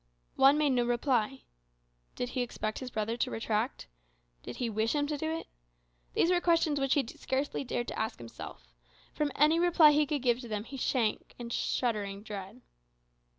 [0.35, 1.43] Juan made no reply.
[2.15, 3.85] Did he expect his brother to retract?
[4.41, 5.45] Did he wish him to do it?
[6.15, 8.73] These were questions he scarcely dared to ask himself.
[9.13, 12.63] From any reply he could give to them he shrank in shuddering dread.